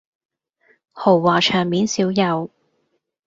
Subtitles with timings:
[0.93, 2.49] 豪華場面少有